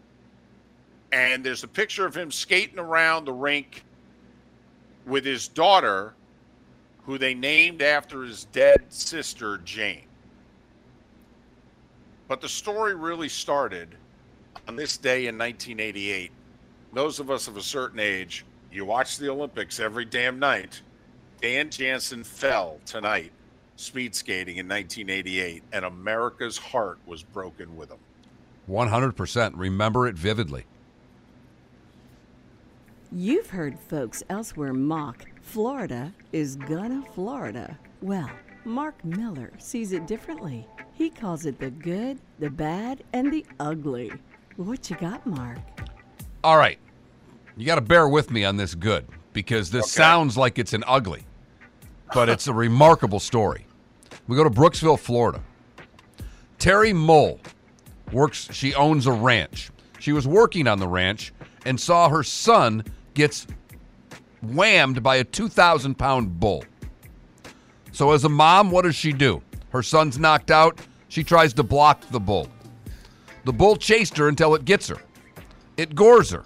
[1.12, 3.84] And there's a picture of him skating around the rink
[5.06, 6.14] with his daughter,
[7.04, 10.06] who they named after his dead sister, Jane.
[12.28, 13.96] But the story really started
[14.68, 16.30] on this day in 1988.
[16.92, 20.80] Those of us of a certain age, you watch the Olympics every damn night.
[21.40, 23.32] Dan Jansen fell tonight,
[23.74, 27.98] speed skating in 1988, and America's heart was broken with him.
[28.68, 29.52] 100%.
[29.56, 30.64] Remember it vividly.
[33.12, 37.76] You've heard folks elsewhere mock Florida is gonna Florida.
[38.02, 38.30] Well,
[38.64, 40.66] Mark Miller sees it differently.
[40.92, 44.12] He calls it the good, the bad, and the ugly.
[44.56, 45.58] What you got, Mark?
[46.44, 46.78] All right.
[47.56, 50.02] You got to bear with me on this good because this Okay.
[50.02, 51.24] sounds like it's an ugly,
[52.14, 53.66] but it's a remarkable story.
[54.28, 55.42] We go to Brooksville, Florida.
[56.58, 57.40] Terry Mole
[58.12, 59.70] works, she owns a ranch.
[59.98, 61.32] She was working on the ranch
[61.66, 63.46] and saw her son gets
[64.42, 66.64] whammed by a 2,000 pound bull.
[67.92, 69.42] So, as a mom, what does she do?
[69.70, 70.80] Her son's knocked out.
[71.08, 72.48] She tries to block the bull.
[73.44, 74.98] The bull chased her until it gets her.
[75.76, 76.44] It gores her,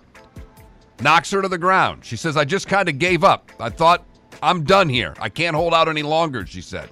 [1.01, 2.05] knocks her to the ground.
[2.05, 3.51] She says, I just kind of gave up.
[3.59, 4.07] I thought,
[4.43, 5.15] I'm done here.
[5.19, 6.89] I can't hold out any longer, she said.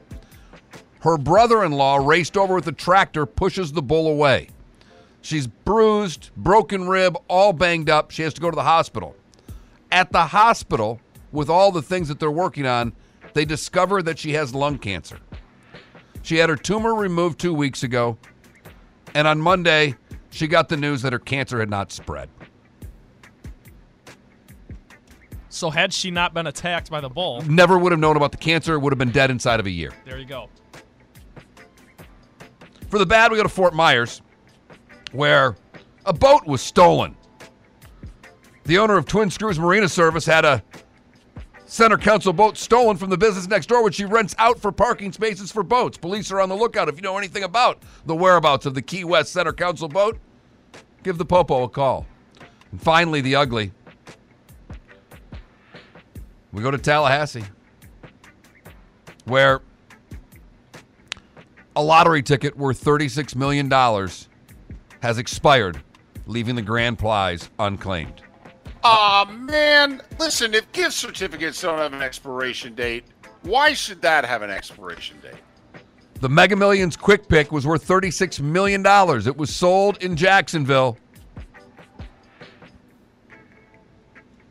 [1.00, 4.48] Her brother in law raced over with a tractor, pushes the bull away.
[5.20, 8.10] She's bruised, broken rib, all banged up.
[8.10, 9.16] She has to go to the hospital.
[9.92, 11.00] At the hospital,
[11.32, 12.94] with all the things that they're working on,
[13.34, 15.18] they discover that she has lung cancer.
[16.22, 18.16] She had her tumor removed two weeks ago,
[19.14, 19.96] and on Monday,
[20.30, 22.30] she got the news that her cancer had not spread.
[25.50, 28.38] So had she not been attacked by the bull, Never would have known about the
[28.38, 29.92] cancer, would have been dead inside of a year.
[30.06, 30.48] there you go.
[32.88, 34.22] For the bad, we go to Fort Myers,
[35.12, 35.56] where
[36.06, 37.14] a boat was stolen.
[38.64, 40.62] The owner of Twin Screws Marina Service had a
[41.66, 45.10] center console boat stolen from the business next door, which she rents out for parking
[45.10, 45.98] spaces for boats.
[45.98, 46.88] Police are on the lookout.
[46.88, 50.18] If you know anything about the whereabouts of the Key West Center Console boat,
[51.02, 52.06] give the Popo a call.
[52.70, 53.72] And finally, the ugly.
[56.52, 57.44] We go to Tallahassee,
[59.24, 59.62] where
[61.74, 63.70] a lottery ticket worth $36 million
[65.00, 65.82] has expired,
[66.26, 68.21] leaving the grand prize unclaimed.
[68.84, 70.02] Aw, man.
[70.18, 73.04] Listen, if gift certificates don't have an expiration date,
[73.42, 75.40] why should that have an expiration date?
[76.14, 78.84] The Mega Millions Quick Pick was worth $36 million.
[78.86, 80.96] It was sold in Jacksonville.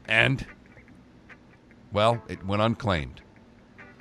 [0.05, 0.45] And,
[1.93, 3.21] well, it went unclaimed.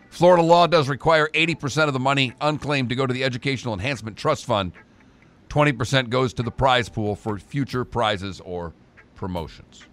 [0.08, 4.16] Florida law does require 80% of the money unclaimed to go to the Educational Enhancement
[4.16, 4.72] Trust Fund.
[5.48, 8.72] 20% goes to the prize pool for future prizes or
[9.14, 9.84] promotions.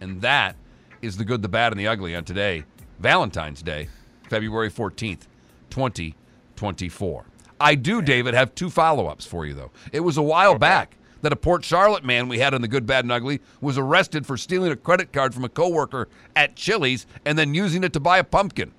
[0.00, 0.56] And that
[1.02, 2.64] is the good, the bad, and the ugly on today,
[2.98, 3.88] Valentine's Day,
[4.28, 5.26] February 14th,
[5.70, 7.24] 2024.
[7.60, 9.70] I do, David, have two follow ups for you, though.
[9.92, 12.86] It was a while back that a Port Charlotte man we had on the good,
[12.86, 17.06] bad, and ugly was arrested for stealing a credit card from a coworker at Chili's
[17.24, 18.72] and then using it to buy a pumpkin.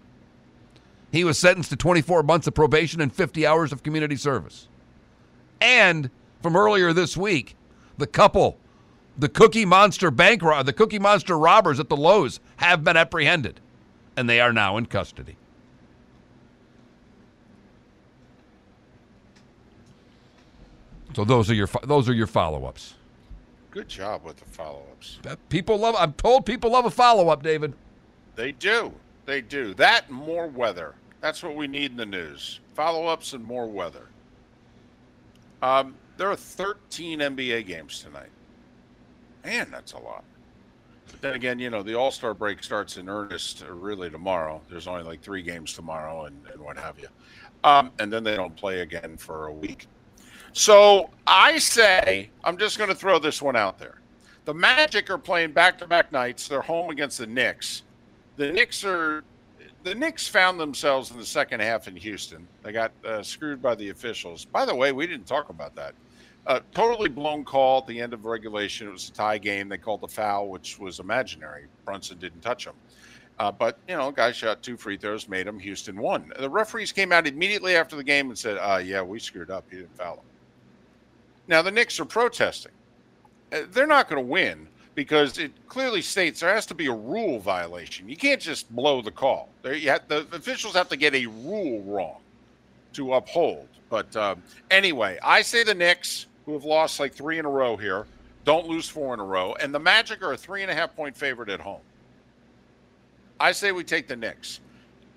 [1.11, 4.67] He was sentenced to 24 months of probation and 50 hours of community service.
[5.59, 6.09] And
[6.41, 7.55] from earlier this week,
[7.97, 8.57] the couple,
[9.17, 13.59] the Cookie Monster bank ro- the Cookie Monster robbers at the Lowe's have been apprehended,
[14.15, 15.35] and they are now in custody.
[21.15, 22.93] So those are your those are your follow-ups.
[23.71, 25.19] Good job with the follow ups.
[25.23, 25.95] That- People love.
[25.97, 27.73] I'm told people love a follow-up, David.
[28.35, 28.93] They do.
[29.25, 29.73] They do.
[29.73, 30.95] That and more weather.
[31.21, 32.59] That's what we need in the news.
[32.75, 34.07] Follow ups and more weather.
[35.61, 38.29] Um, there are 13 NBA games tonight.
[39.47, 40.25] Man, that's a lot.
[41.09, 44.59] But then again, you know, the All Star break starts in earnest uh, really tomorrow.
[44.69, 47.07] There's only like three games tomorrow and, and what have you.
[47.63, 49.87] Um, and then they don't play again for a week.
[50.51, 54.01] So I say, I'm just going to throw this one out there.
[54.43, 56.49] The Magic are playing back to back nights.
[56.49, 57.83] They're home against the Knicks.
[58.35, 59.23] The Knicks are.
[59.83, 62.45] The Knicks found themselves in the second half in Houston.
[62.63, 64.43] They got uh, screwed by the officials.
[64.43, 65.93] By the way, we didn't talk about that.
[66.47, 68.87] Uh, totally blown call at the end of regulation.
[68.87, 69.67] It was a tie game.
[69.67, 71.65] They called the foul, which was imaginary.
[71.83, 72.73] Brunson didn't touch him.
[73.37, 75.59] Uh, but, you know, guy shot two free throws, made him.
[75.59, 76.31] Houston won.
[76.39, 79.65] The referees came out immediately after the game and said, uh, yeah, we screwed up.
[79.69, 80.23] He didn't foul him.
[81.49, 82.71] Now, the Knicks are protesting.
[83.51, 86.93] Uh, They're not going to win because it clearly states there has to be a
[86.93, 88.09] rule violation.
[88.09, 89.49] You can't just blow the call.
[89.63, 92.21] Have, the officials have to get a rule wrong
[92.93, 93.67] to uphold.
[93.89, 94.35] But uh,
[94.71, 98.07] anyway, I say the Knicks, who have lost like three in a row here,
[98.45, 100.95] don't lose four in a row, and the Magic are a three and a half
[100.95, 101.81] point favorite at home.
[103.39, 104.61] I say we take the Knicks.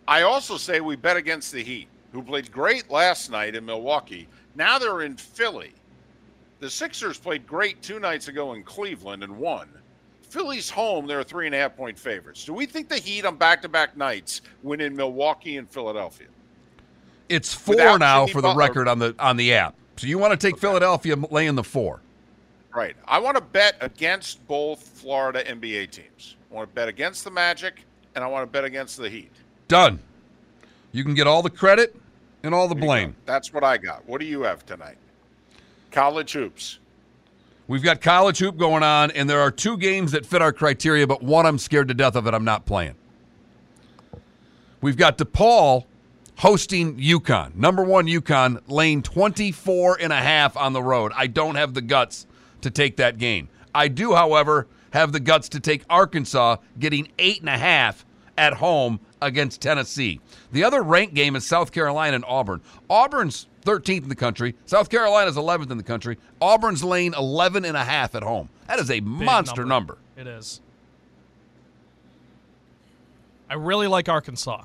[0.08, 4.26] I also say we bet against the Heat, who played great last night in Milwaukee.
[4.56, 5.72] Now they're in Philly.
[6.58, 9.68] The Sixers played great two nights ago in Cleveland and won.
[10.28, 12.44] Philly's home, they're three and a half point favorites.
[12.44, 16.26] Do we think the Heat on back to back nights win in Milwaukee and Philadelphia?
[17.28, 19.76] It's four Without now Jimmy for the record on the on the app.
[20.00, 22.00] So you want to take Philadelphia laying the four?
[22.74, 22.96] Right.
[23.06, 26.36] I want to bet against both Florida NBA teams.
[26.50, 27.84] I want to bet against the Magic,
[28.14, 29.30] and I want to bet against the Heat.
[29.68, 29.98] Done.
[30.92, 31.94] You can get all the credit
[32.42, 33.14] and all the blame.
[33.26, 34.08] That's what I got.
[34.08, 34.96] What do you have tonight?
[35.90, 36.78] College hoops.
[37.68, 41.06] We've got college hoop going on, and there are two games that fit our criteria,
[41.06, 42.32] but one I'm scared to death of it.
[42.32, 42.94] I'm not playing.
[44.80, 45.84] We've got DePaul
[46.40, 47.54] hosting UConn.
[47.54, 51.12] Number one, UConn, lane 24 and a half on the road.
[51.14, 52.26] I don't have the guts
[52.62, 53.50] to take that game.
[53.74, 58.06] I do, however, have the guts to take Arkansas getting eight and a half
[58.38, 60.18] at home against Tennessee.
[60.50, 62.62] The other ranked game is South Carolina and Auburn.
[62.88, 64.54] Auburn's 13th in the country.
[64.64, 66.16] South Carolina's 11th in the country.
[66.40, 68.48] Auburn's lane 11 and a half at home.
[68.66, 69.98] That is a Big monster number.
[70.16, 70.62] It is.
[73.50, 74.62] I really like Arkansas.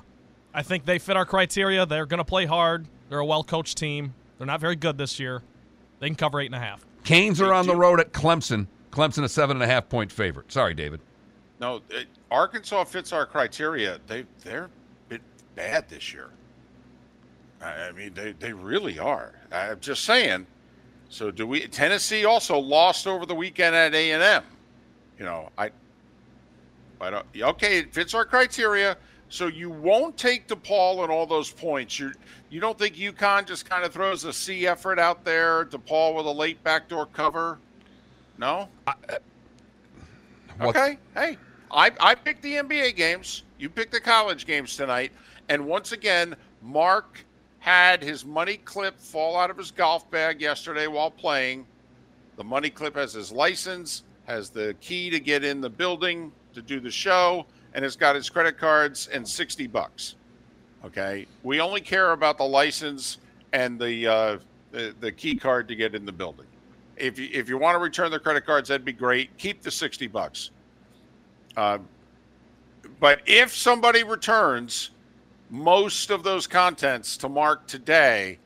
[0.56, 1.84] I think they fit our criteria.
[1.84, 2.86] They're going to play hard.
[3.10, 4.14] They're a well coached team.
[4.38, 5.42] They're not very good this year.
[6.00, 6.84] They can cover eight and a half.
[7.04, 8.66] Canes are on the road at Clemson.
[8.90, 10.50] Clemson a seven and a half point favorite.
[10.50, 11.00] Sorry, David.
[11.60, 14.00] No, it, Arkansas fits our criteria.
[14.06, 14.70] They they're a
[15.10, 15.20] bit
[15.54, 16.30] bad this year.
[17.60, 19.34] I I mean, they, they really are.
[19.52, 20.46] I'm just saying.
[21.10, 21.66] So do we?
[21.68, 24.42] Tennessee also lost over the weekend at A and M.
[25.18, 25.70] You know, I.
[26.98, 27.26] I don't.
[27.38, 28.96] Okay, it fits our criteria.
[29.28, 31.98] So you won't take DePaul and all those points.
[31.98, 32.12] You
[32.48, 35.64] you don't think UConn just kind of throws a C effort out there?
[35.64, 37.58] DePaul with a late backdoor cover?
[38.38, 38.68] No.
[38.86, 38.92] Uh,
[40.58, 40.98] what- Okay.
[41.14, 41.38] Hey,
[41.70, 43.42] I I picked the NBA games.
[43.58, 45.12] You picked the college games tonight.
[45.48, 47.24] And once again, Mark
[47.58, 51.66] had his money clip fall out of his golf bag yesterday while playing.
[52.36, 56.62] The money clip has his license, has the key to get in the building to
[56.62, 57.46] do the show,
[57.76, 60.16] and it's got his credit cards and 60 bucks.
[60.84, 61.26] Okay.
[61.42, 63.18] We only care about the license
[63.52, 64.38] and the uh,
[64.72, 66.46] the, the key card to get in the building.
[66.96, 69.36] If you if you want to return the credit cards, that'd be great.
[69.36, 70.50] Keep the 60 bucks.
[71.56, 71.78] Uh,
[72.98, 74.90] but if somebody returns
[75.50, 78.38] most of those contents to Mark today,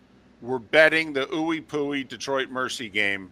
[0.43, 3.31] we're betting the Ooey Pooey Detroit Mercy game.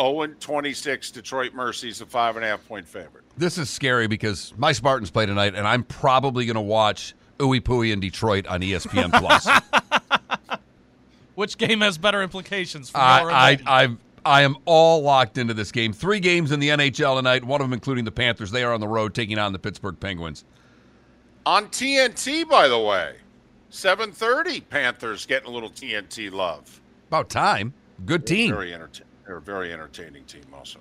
[0.00, 3.23] 0 26 Detroit Mercy's a five and a half point favorite.
[3.36, 7.60] This is scary because my Spartans play tonight, and I'm probably going to watch Ooey
[7.60, 9.48] Pooey in Detroit on ESPN Plus.
[11.34, 14.00] Which game has better implications for your I, I, involvement?
[14.24, 15.92] I, I am all locked into this game.
[15.92, 18.52] Three games in the NHL tonight, one of them including the Panthers.
[18.52, 20.44] They are on the road taking on the Pittsburgh Penguins.
[21.44, 23.16] On TNT, by the way,
[23.70, 26.80] 7:30 Panthers getting a little TNT love.
[27.08, 27.74] About time.
[28.06, 28.50] Good team.
[28.50, 30.78] Very enterta- They're a very entertaining team, also.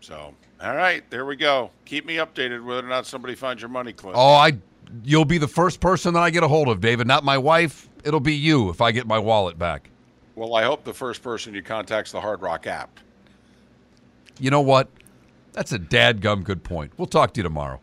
[0.00, 1.70] So, all right, there we go.
[1.84, 4.14] Keep me updated whether or not somebody finds your money clip.
[4.16, 4.52] Oh, I.
[5.04, 7.06] You'll be the first person that I get a hold of, David.
[7.06, 7.88] Not my wife.
[8.02, 9.88] It'll be you if I get my wallet back.
[10.34, 12.98] Well, I hope the first person you contact's the Hard Rock app.
[14.40, 14.88] You know what?
[15.52, 16.92] That's a dadgum good point.
[16.96, 17.80] We'll talk to you tomorrow.